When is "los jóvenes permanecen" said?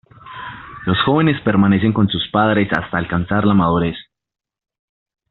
0.87-1.93